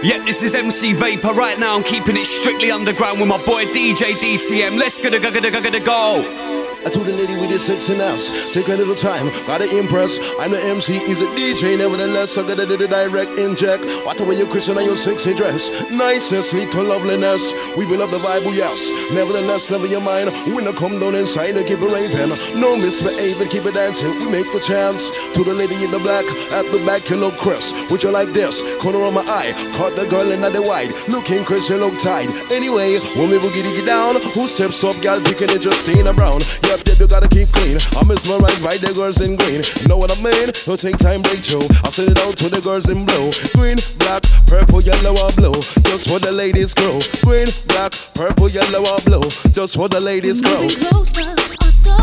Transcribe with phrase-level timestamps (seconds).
[0.00, 1.32] Yeah, this is MC Vapor.
[1.32, 4.78] Right now, I'm keeping it strictly underground with my boy DJ DTM.
[4.78, 6.57] Let's go, go, go, go, go, go.
[6.86, 10.18] I told the lady with the sexiness, take a little time, gotta impress.
[10.38, 13.84] I'm the MC, he's a DJ, nevertheless, I gotta do the direct inject.
[14.04, 17.52] What way you Christian and your sexy dress, niceness lead to loveliness.
[17.76, 18.90] We will love the vibe, oh yes.
[19.12, 20.30] Nevertheless, never your mind.
[20.54, 22.30] When I come down inside, I keep it raving.
[22.60, 24.10] No misbehaving, keep it dancing.
[24.20, 26.24] We make the chance to the lady in the black
[26.54, 27.10] at the back.
[27.10, 28.62] You look Chris, would you like this?
[28.80, 30.92] Corner of my eye, caught the girl in the white.
[31.08, 32.30] Looking Chris, you look tight.
[32.52, 36.38] Anyway, when we boogie diggy down, who steps up, gal, picking it, Justina Brown.
[36.78, 37.74] Yep, yep, you gotta keep clean.
[37.98, 39.66] I'm mesmerized by the girls in green.
[39.90, 40.54] Know what I mean?
[40.62, 41.66] Don't take time, break through.
[41.82, 43.34] I'll send it out to the girls in blue.
[43.58, 45.58] Green, black, purple, yellow, or blue.
[45.90, 47.02] Just for the ladies grow.
[47.26, 49.26] Green, black, purple, yellow, or blue.
[49.50, 50.54] Just for the ladies grow.
[50.62, 51.98] Moving closer, so.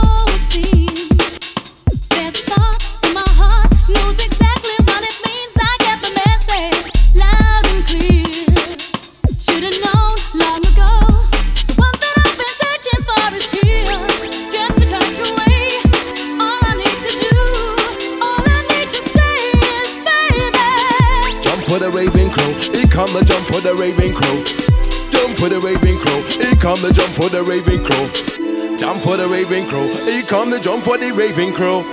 [2.11, 4.34] There's a thought in my heart, knows it
[22.95, 24.39] come the jump for the raving crow.
[25.11, 26.15] Jump for the raving crow.
[26.39, 28.07] Here come the jump for the raving crow.
[28.79, 29.83] Jump for the raving crow.
[30.07, 31.83] Here come the jump for the raving crow.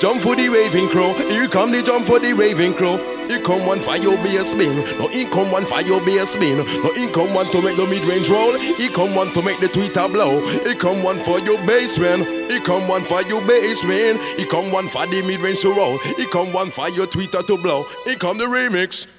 [0.00, 1.12] Jump for the raving crow.
[1.28, 2.96] Here come the jump for the raving crow.
[3.28, 4.72] Here come one for your bass spin.
[4.96, 6.64] No, here come one for your bass spin.
[6.80, 8.56] No, here come one to make the mid range roll.
[8.56, 10.40] Here come one to make the tweeter blow.
[10.64, 12.00] Here come one for your bass.
[12.00, 13.84] Here come one for your bass.
[13.84, 15.98] Here come one for the mid range to roll.
[16.16, 17.84] Here come one for your tweeter to blow.
[18.08, 19.17] Here come the remix.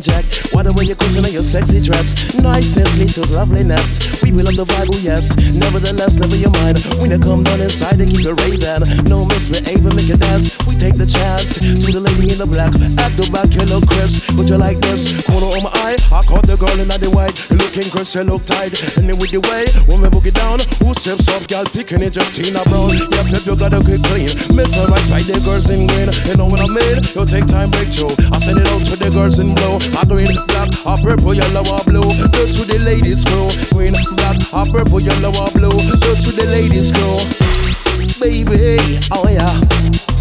[0.00, 0.54] Direct inject.
[0.54, 2.34] What the way you're in your sexy dress.
[2.40, 4.22] Niceness leads to loveliness.
[4.22, 5.36] We will love the vibe, oh yes.
[5.36, 6.80] Nevertheless, never your mind.
[7.00, 9.04] When you come down inside, they keep it raving.
[9.08, 10.51] No misbehavior, make you dance.
[10.82, 11.62] Take the chance.
[11.62, 12.74] To the lady in the black.
[12.74, 14.34] At the back, look crisp.
[14.34, 15.22] Would you like this?
[15.22, 15.94] Corner on my eye.
[16.10, 17.38] I caught the girl in the white.
[17.54, 18.74] Looking crisp, you look tight.
[18.98, 22.02] And then with the way, when we book it down, who steps up, girl, picking
[22.02, 22.90] it, Justina Brown.
[22.98, 24.26] Yep, yep, you gotta get clean.
[24.58, 26.10] Mesmerized by the girls in green.
[26.26, 26.98] You know what I mean?
[27.14, 28.18] You take time, break through.
[28.34, 29.78] I send it out to the girls in blue.
[29.78, 32.10] I green, black, a purple, yellow, or blue.
[32.34, 33.46] Just to the ladies crew.
[33.70, 35.78] Green, black, a purple, yellow, or blue.
[36.02, 37.22] Just to the ladies crew.
[38.18, 38.82] Baby,
[39.14, 40.11] oh yeah.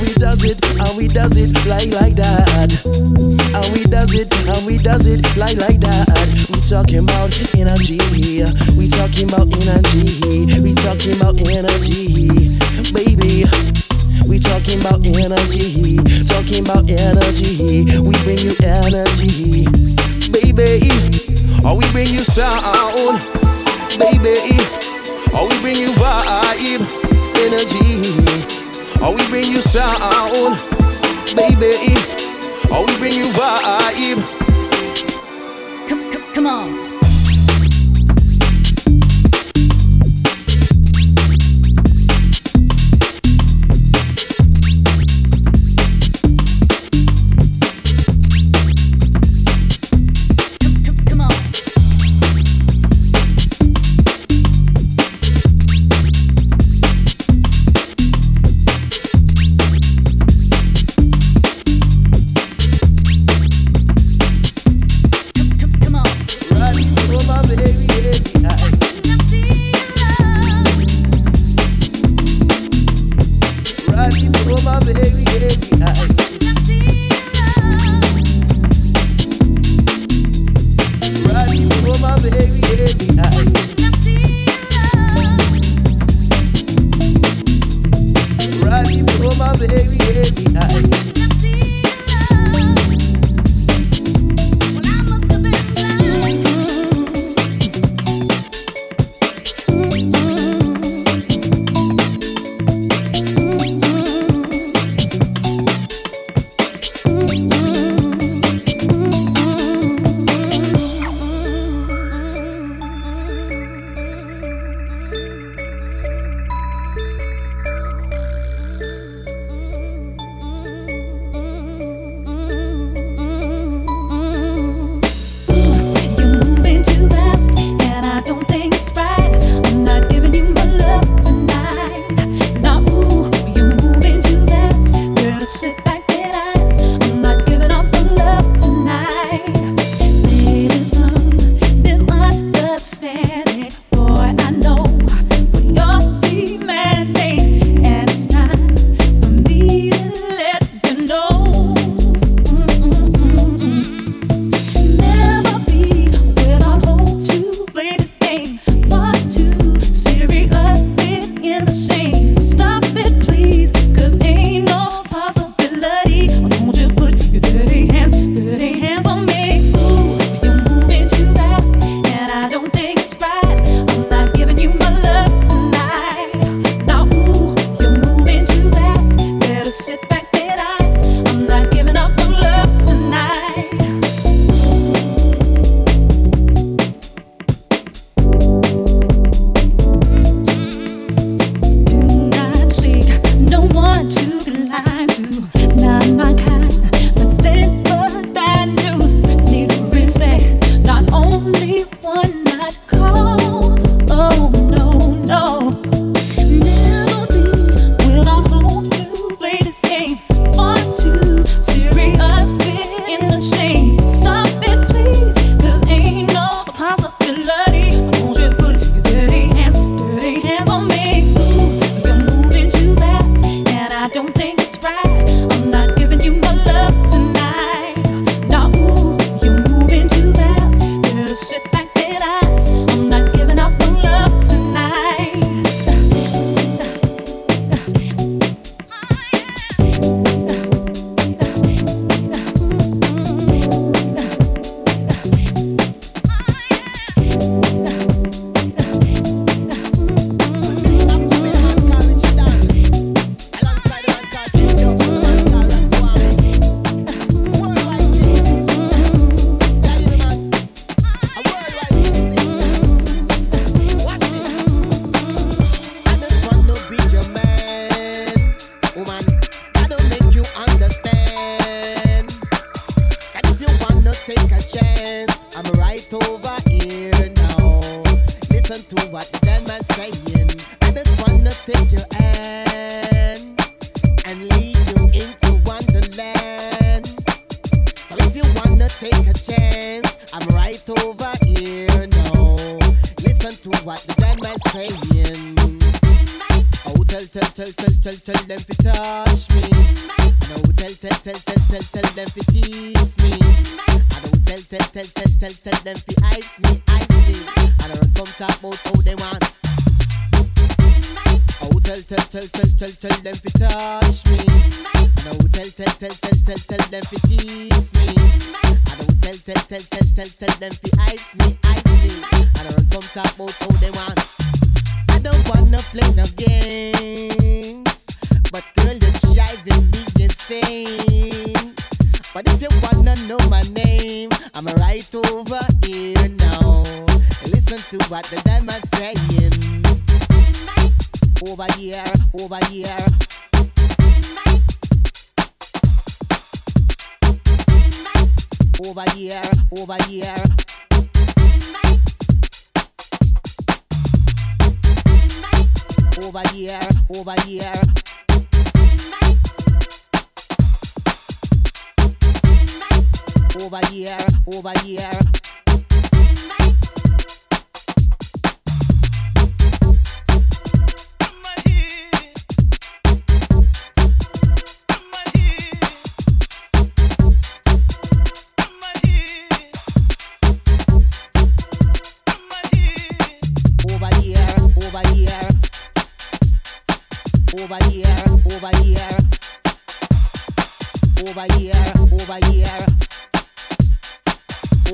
[0.00, 2.72] We does it, and we does it like like that.
[2.84, 6.08] And we does it, and we does it like like that.
[6.48, 8.00] We talking about energy,
[8.80, 12.32] we talking about energy, we talking about energy,
[12.96, 13.44] baby.
[14.24, 17.84] We talking about energy, talking about energy.
[18.00, 19.68] We bring you energy,
[20.32, 20.88] baby.
[21.60, 23.20] Or we bring you sound,
[24.00, 24.56] baby.
[25.36, 26.88] Or we bring you vibe,
[27.44, 28.39] energy.
[29.02, 30.58] Or we bring you sound,
[31.34, 31.72] baby.
[32.70, 34.20] Or we bring you vibe.
[35.88, 36.79] Come, come, come on.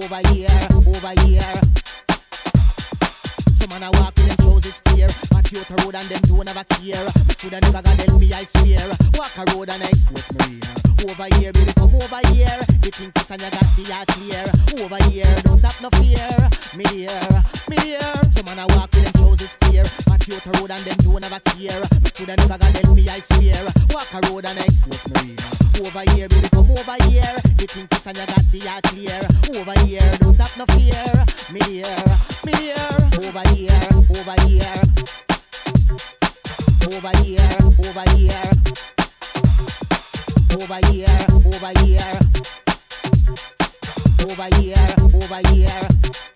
[0.07, 0.47] Over here,
[0.87, 1.55] over here.
[3.59, 6.47] Some man a walk in them clothes tear Back out the road and them don't
[6.47, 7.03] ever care.
[7.27, 8.87] Me coulda never got them me I swear.
[9.19, 10.63] Walk a road and I expose rear
[11.11, 12.55] Over here baby come over here.
[12.87, 14.47] You think this and you got the heart clear.
[14.79, 16.31] Over here don't have no fear.
[16.79, 17.27] Me here,
[17.67, 18.15] me here.
[18.31, 21.27] Some man a walk in them clothes tear Back out the road and them don't
[21.27, 21.83] ever care.
[21.99, 23.59] Me coulda never got them me I swear.
[23.91, 27.37] Walk a road and I expose rear Over here baby come over here.
[27.61, 29.21] You think this and you got the heart clear.
[29.61, 31.05] Over here don't have no fear.
[31.53, 31.97] Me here,
[32.45, 32.89] me here.
[33.21, 33.77] Over here,
[34.11, 34.73] over here.
[36.87, 37.41] Over here,
[37.79, 38.47] over here,
[40.57, 41.17] over here,
[41.53, 42.13] over here,
[44.25, 46.36] over here, over here.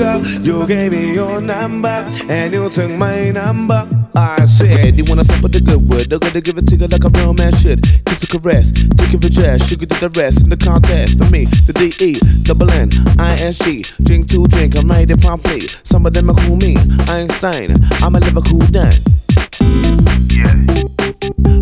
[0.00, 1.88] You gave me your number,
[2.26, 3.86] and you took my number.
[4.14, 6.06] I said, you wanna fuck with the good word?
[6.08, 7.82] They're gonna give it to you like a real man should.
[8.06, 11.18] Kiss a caress, think of a dress, sugar to the rest in the contest.
[11.18, 12.88] For me, the D E, double N,
[13.18, 13.84] I S G.
[14.02, 15.60] Drink to drink, I'm right in promptly.
[15.84, 17.76] Some of them are cool me, Einstein.
[18.00, 18.94] I'ma live a cool down.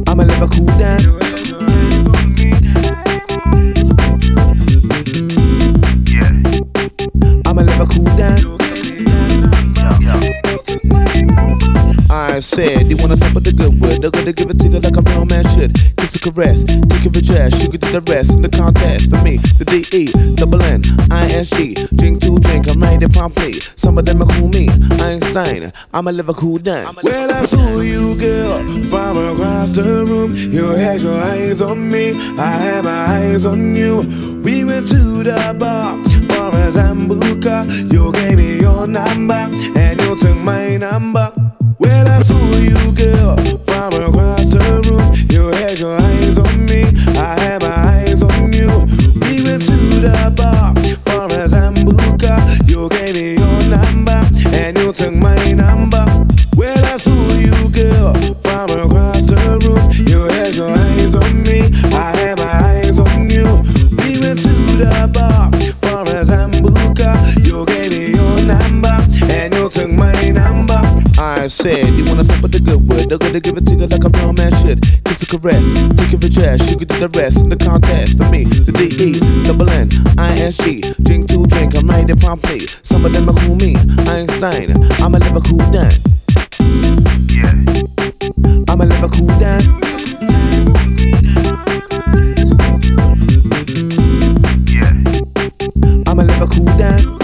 [0.06, 1.02] I'ma live a cool down.
[12.58, 14.02] Said, you wanna talk about the good word?
[14.02, 15.78] They're gonna give it to you like a real man should.
[15.96, 19.10] Kiss a caress, think of a dress, sugar to the rest in the contest.
[19.10, 21.74] For me, the D E, double N, I S G.
[21.94, 23.52] Drink to drink, I'm right in promptly.
[23.76, 25.70] Some of them are cool me, Einstein.
[25.94, 26.96] Live a cool down.
[27.04, 28.58] Well, I saw you, girl,
[28.90, 30.34] from across the room.
[30.34, 34.02] You had your eyes on me, I had my eyes on you.
[34.42, 35.94] We went to the bar
[36.26, 37.70] for a Sambuca.
[37.92, 39.46] You gave me your number,
[39.78, 41.32] and you took my number.
[41.78, 44.58] Well, I saw you, girl, from across the
[44.90, 45.14] room.
[45.30, 46.82] You had your eyes on me,
[47.16, 48.68] I had my eyes on you.
[49.20, 50.57] We went to the bar
[71.58, 73.08] said, you wanna talk with the good word?
[73.08, 74.80] They're gonna give it to you like a real man should.
[75.04, 75.66] Kiss a caress,
[75.98, 78.16] think of a dress, sugar to the rest in the contest.
[78.16, 80.82] For me, the D E, double N, I S G.
[81.02, 82.60] Drink to drink, I'm in promptly.
[82.82, 83.74] Some of them are cool me,
[84.06, 84.70] Einstein.
[84.70, 85.92] Live a cool down.
[87.26, 87.54] Yeah.
[88.78, 89.62] Live a cool down.
[94.70, 94.94] Yeah.
[96.14, 97.17] Live a cool down.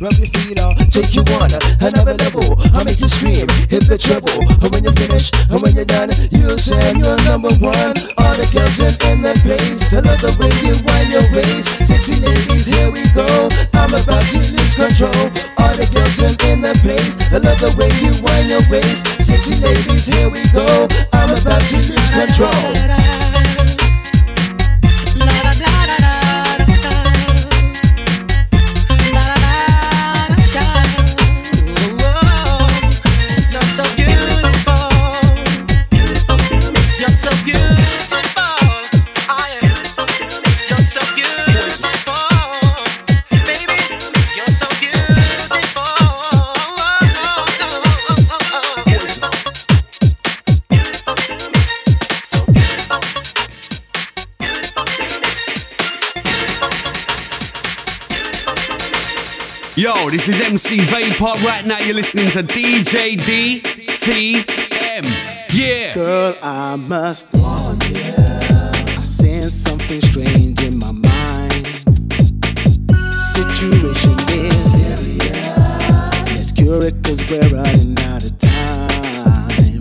[0.00, 1.48] Rub your feet off, take you on
[1.80, 2.44] another level.
[2.74, 4.44] I make you scream, hit the treble.
[4.44, 7.96] And when you finish, and when you're done, you say you're number one.
[8.20, 11.70] All the girls in, in the place, I love the way you wind your waist.
[11.86, 13.48] Sexy ladies, here we go.
[13.72, 15.22] I'm about to lose control.
[15.56, 19.06] All the girls in, in the place, I love the way you wind your waist.
[19.22, 20.88] Sexy ladies, here we go.
[21.12, 23.05] I'm about to lose control.
[59.78, 61.36] Yo, this is MC Vapor.
[61.44, 65.04] Right now, you're listening to DJ DTM.
[65.52, 65.92] Yeah.
[65.92, 68.00] Girl, I must warn you.
[68.00, 71.66] I sense something strange in my mind.
[73.36, 75.56] Situation is serious.
[76.32, 79.78] Let's cure it cause we're running out of time.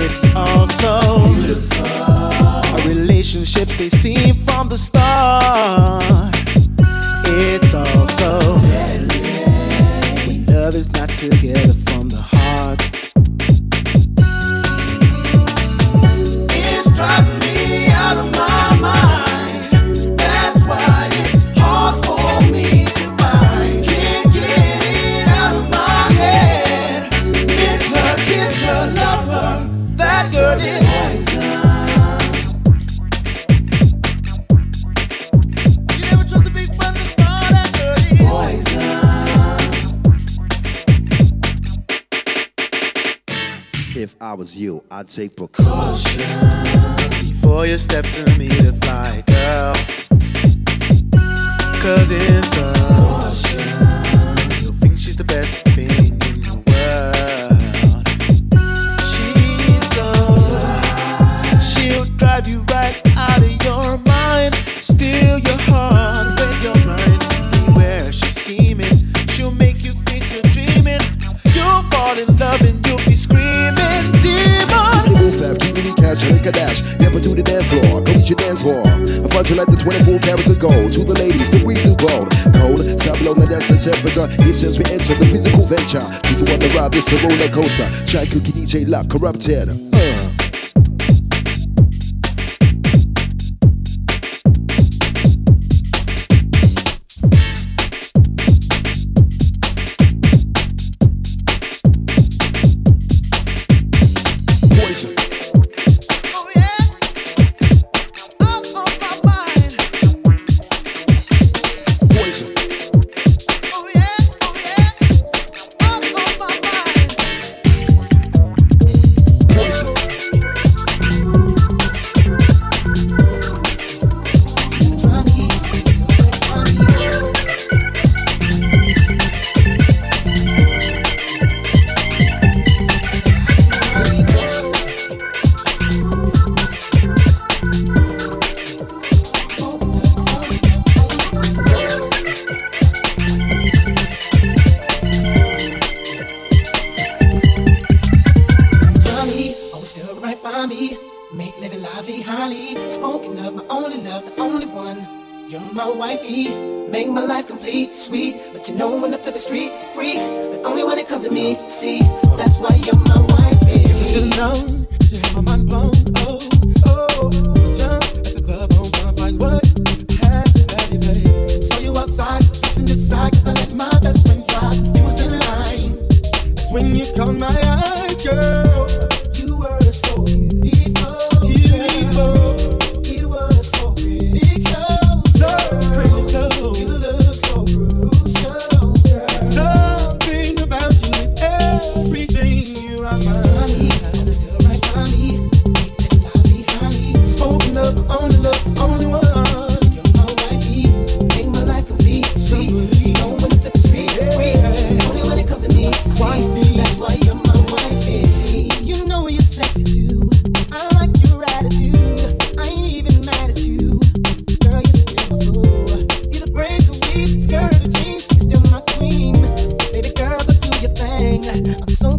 [0.00, 1.20] It's also
[2.74, 4.97] a relationships they seem from the start.
[11.18, 11.77] Together
[44.98, 46.26] I'd take precaution.
[47.20, 48.27] before you step to
[79.46, 80.92] You like the 24 carats of gold.
[80.92, 82.26] To the ladies, the breathe through cold.
[82.58, 82.82] Cold,
[83.22, 84.26] below, now that's the temperature.
[84.42, 86.02] It says we enter the physical venture.
[86.02, 87.86] To the one to ride this a roller coaster.
[88.04, 89.70] Shy cookie DJ lock, corrupted.
[89.70, 90.07] Uh.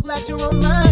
[0.09, 0.88] glad you're on my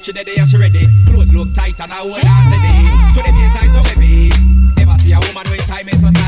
[0.00, 0.88] She dead and she ready.
[1.06, 2.74] Clothes look tight and I hold her steady.
[3.14, 4.30] To the bass I so heavy.
[4.76, 6.21] Never see a woman with time is so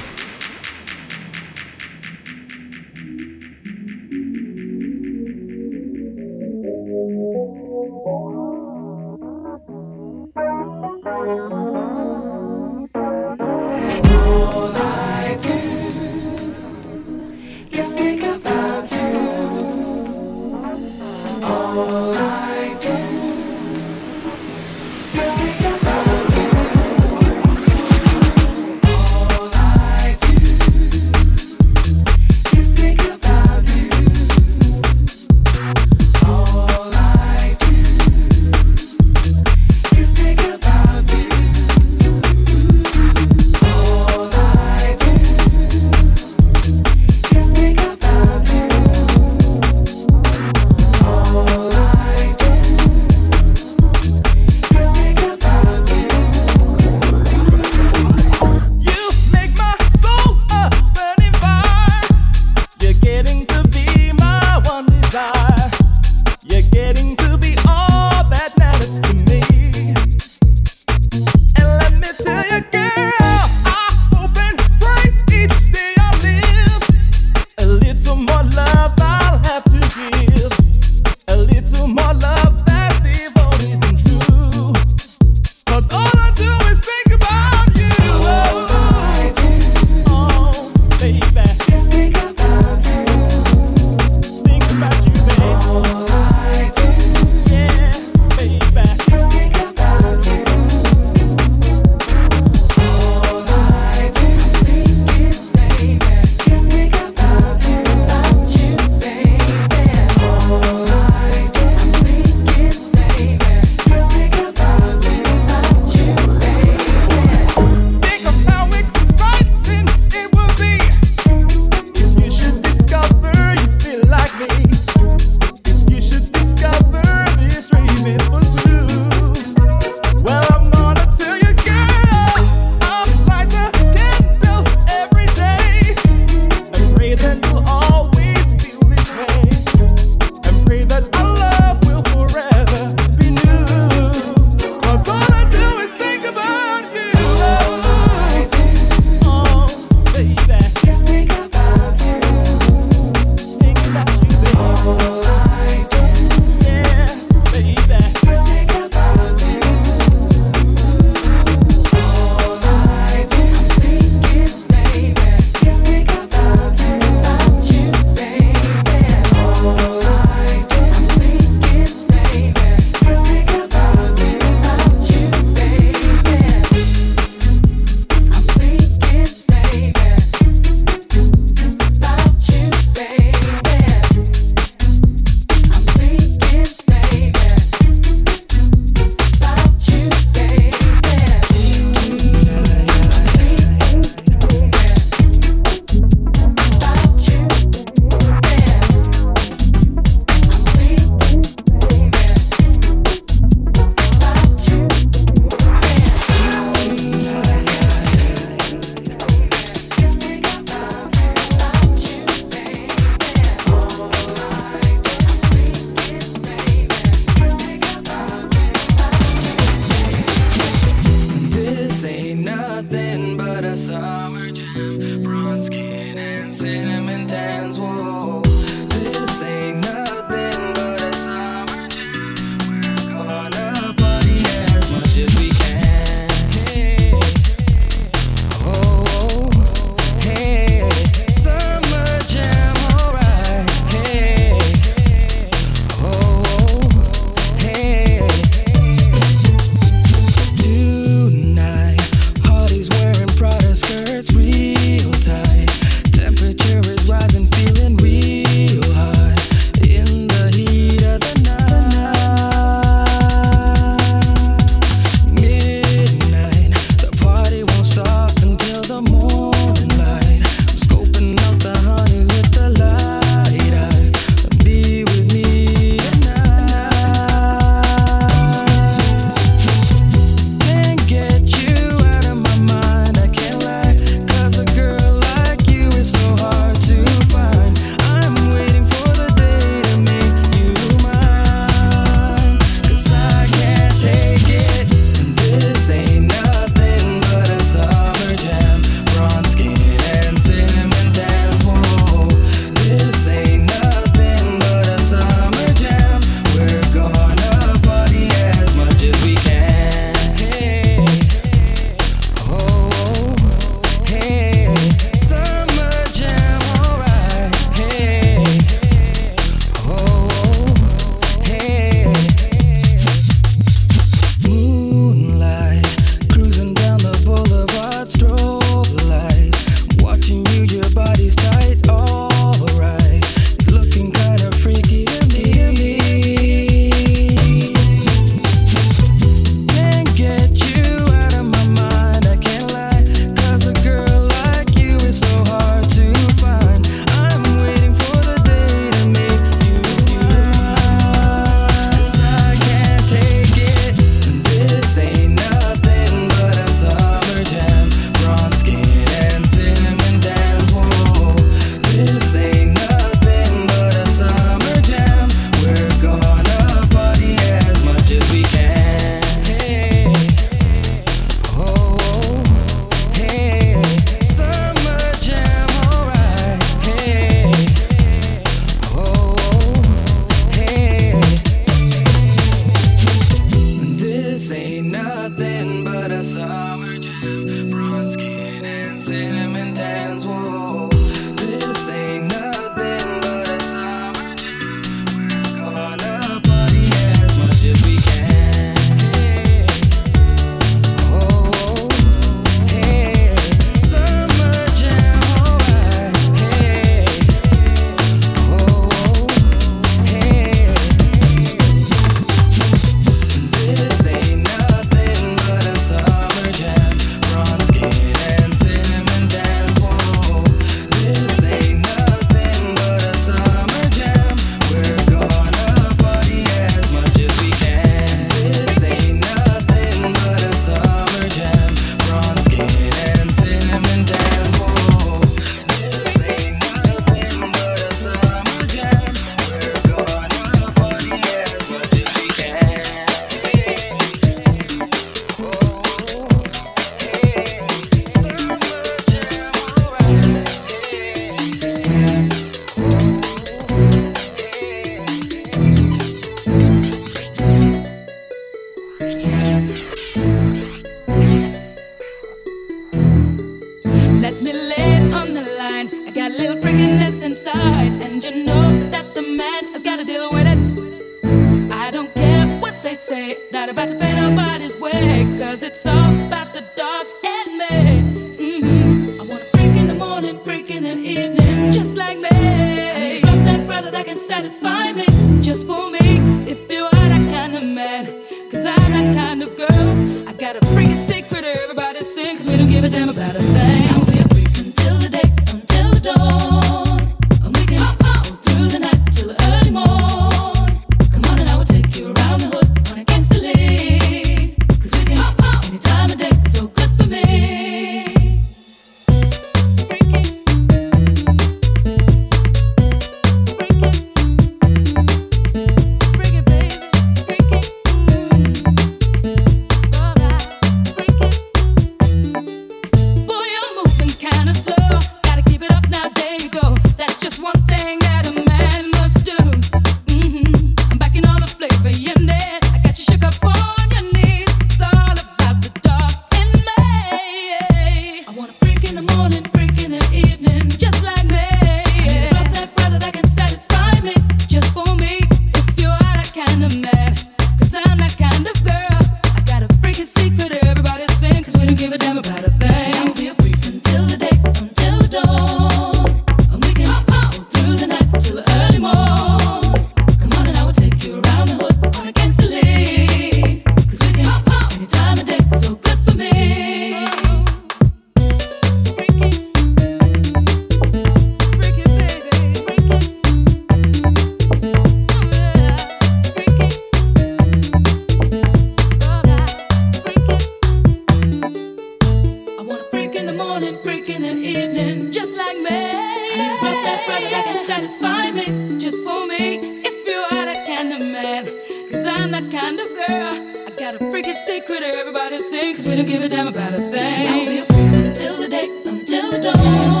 [594.31, 597.15] it secret, everybody sing, cause we don't give a damn about a thing.
[597.15, 600.00] Cause I'll be a woman until the day, until the dawn.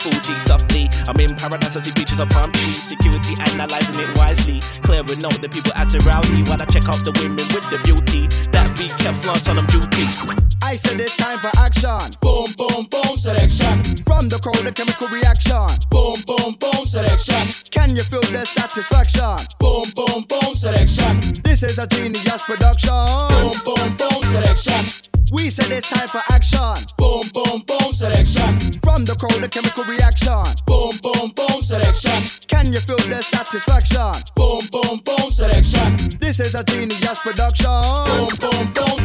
[0.00, 0.88] Fuji softly.
[1.06, 2.50] I'm in paradise, as see beaches of palm
[32.80, 34.12] to feel the satisfaction.
[34.34, 35.88] Boom, boom, boom, selection.
[36.20, 37.68] This is a genius production.
[38.06, 39.00] Boom, boom, boom.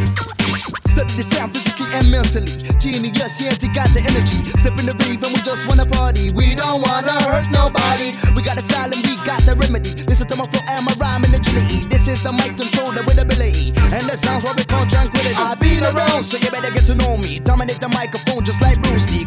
[0.85, 2.51] Step the sound physically and mentally.
[2.79, 4.47] Genius, yeah, you got the energy.
[4.55, 6.31] Step in the reef and we just wanna party.
[6.35, 8.15] We don't wanna hurt nobody.
[8.35, 9.91] We got a style and we got the remedy.
[10.07, 11.83] Listen to my flow and my rhyme and agility.
[11.91, 13.75] This is the mic control, the ability.
[13.91, 15.35] And the sounds what we call tranquility.
[15.35, 17.43] I've been around, so you better get to know me.
[17.43, 19.24] Dominate the microphone just like Bruce Lee.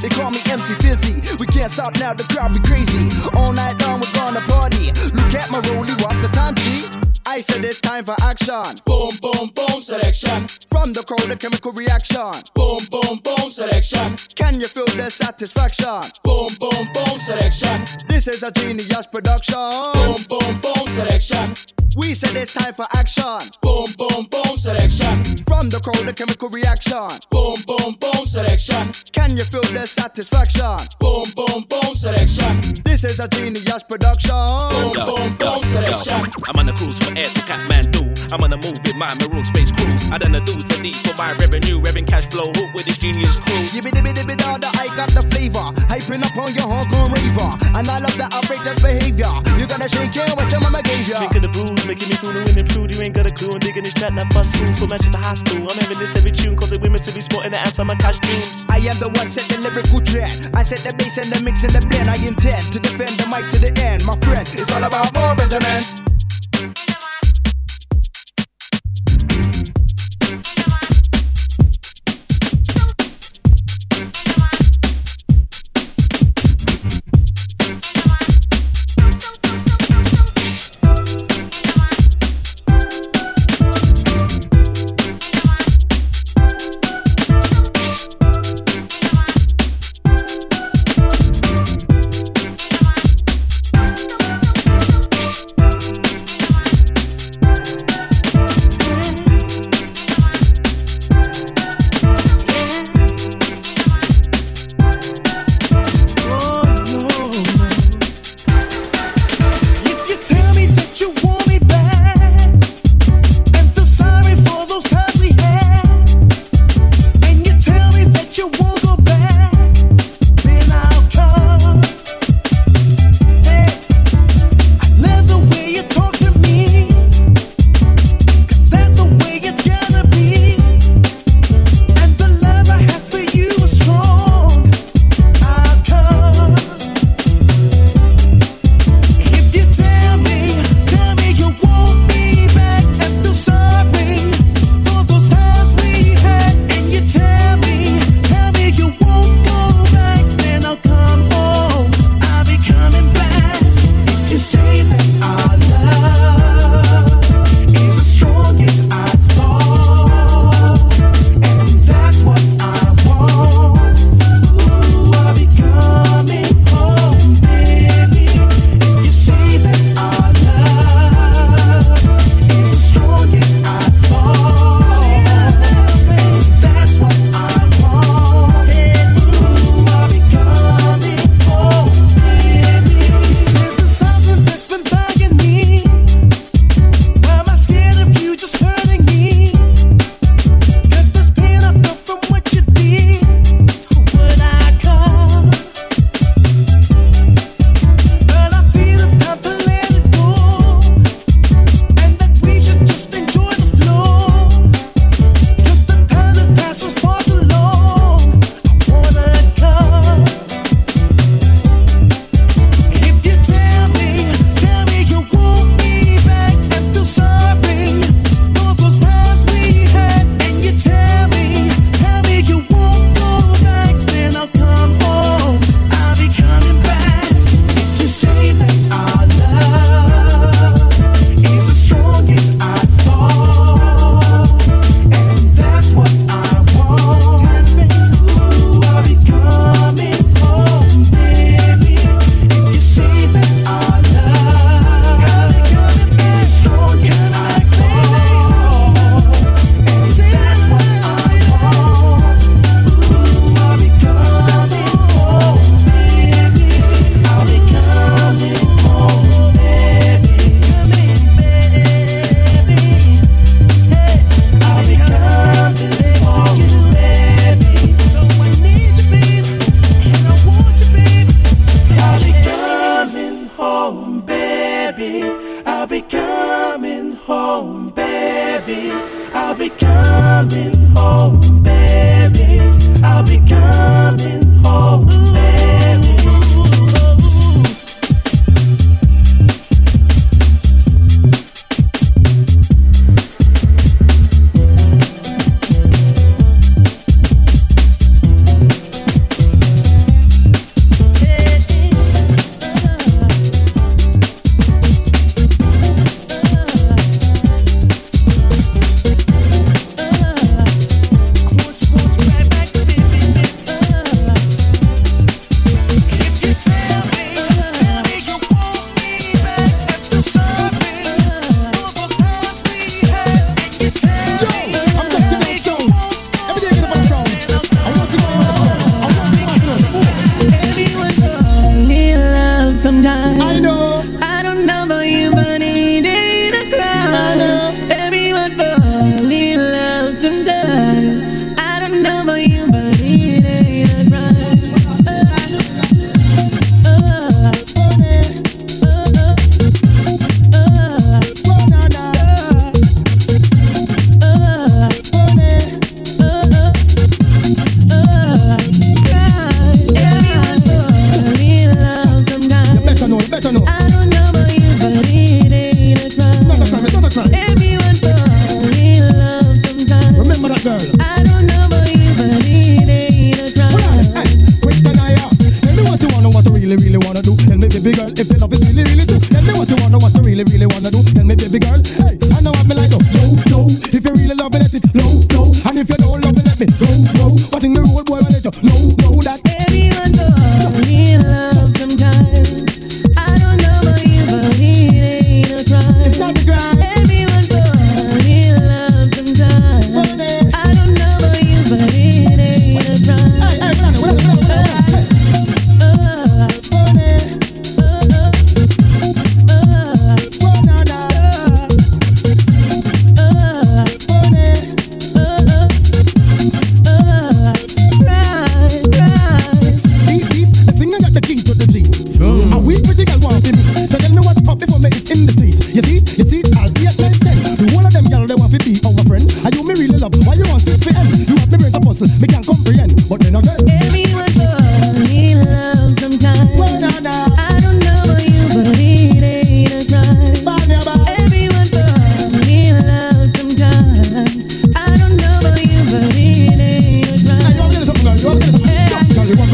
[0.00, 1.20] They call me MC Fizzy.
[1.38, 3.06] We can't stop now, the crowd be crazy.
[3.36, 4.92] All night long, we're gonna party.
[5.12, 6.88] Look at my rollie, what's the time, G?
[7.26, 8.74] I said it's time for action.
[8.84, 10.48] Boom, boom, boom, selection.
[10.72, 12.32] From the crowd, the chemical reaction.
[12.54, 14.08] Boom, boom, boom, selection.
[14.34, 16.00] Can you feel the satisfaction?
[16.24, 17.76] Boom, boom, boom, selection.
[18.08, 19.54] This is a genius production.
[19.94, 21.79] Boom, boom, boom, selection.
[21.96, 23.24] We said it's time for action.
[23.62, 25.10] Boom, boom, boom, selection.
[25.44, 27.10] From the crowd, the chemical reaction.
[27.34, 28.78] Boom, boom, boom, selection.
[29.10, 30.78] Can you feel the satisfaction?
[31.02, 32.50] Boom, boom, boom, selection.
[32.86, 34.38] This is a genius production.
[34.70, 35.98] Boom, Yo, boom, yo, boom, yo.
[35.98, 36.18] selection.
[36.46, 38.06] I'm on the cruise for air to Kathmandu.
[38.30, 40.06] I'm on the move with my maroon space cruise.
[40.14, 41.82] I done the dudes for deep for my revenue.
[41.82, 43.58] Revving cash flow hook with this genius crew.
[43.74, 45.66] Yibby dibby dibby da da, I got the flavor.
[45.90, 47.50] Hyping up on your Hong Kong raver.
[47.74, 49.34] And I love the outrageous behavior.
[49.58, 51.18] You gotta shake it what your mama gave ya.
[51.26, 52.94] Drink of the booze, making me the women prude.
[52.94, 53.50] You ain't got a clue.
[53.50, 54.72] I'm digging this track that bust through.
[54.76, 55.64] So Manchester Hostel.
[55.64, 58.20] I'm having this every tune, cause the women to be sporting the answer my cash
[58.20, 58.66] costumes.
[58.68, 60.50] I am the one set the lyrical trend.
[60.54, 62.08] I set the bass and the mix and the blend.
[62.08, 64.46] I intend to defend the mic to the end, my friend.
[64.52, 66.00] It's all about more Benjamins.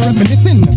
[0.06, 0.75] Reminiscing?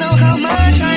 [0.00, 0.89] Know how much I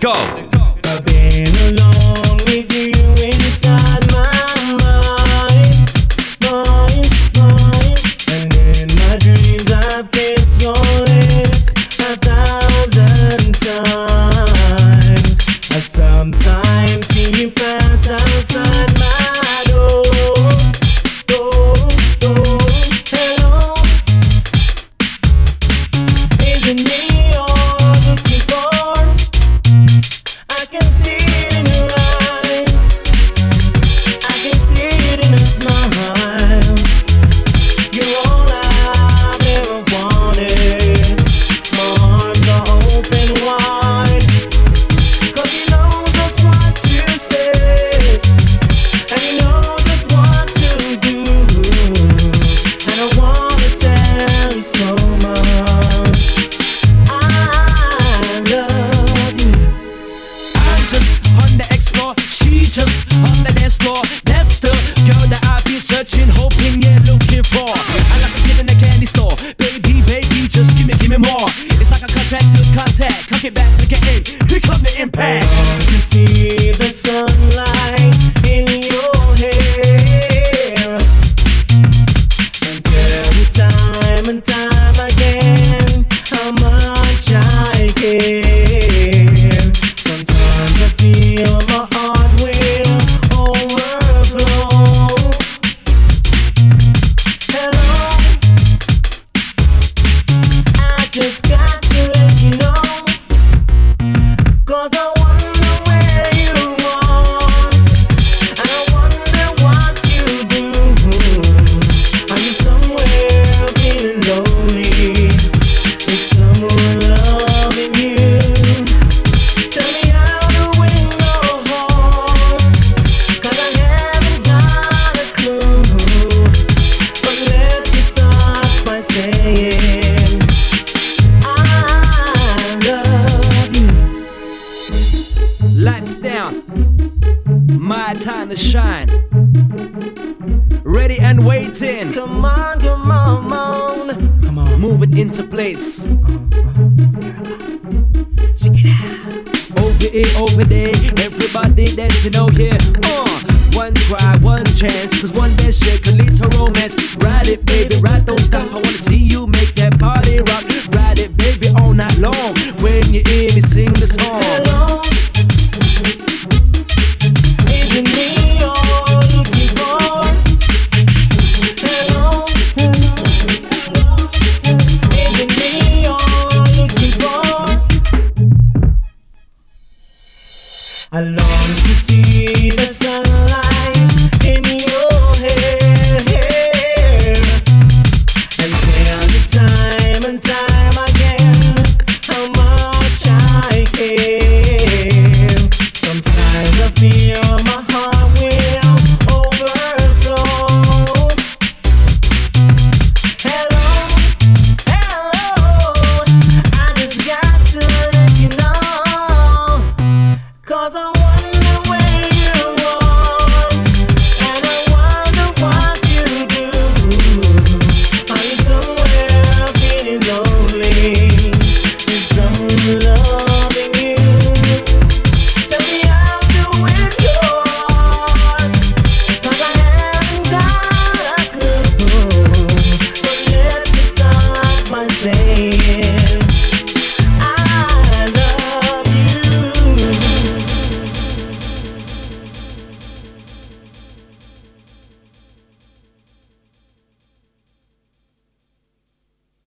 [0.00, 0.57] go,